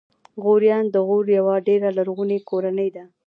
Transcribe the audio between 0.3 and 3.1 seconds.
غوریان د غور یوه ډېره لرغونې کورنۍ ده.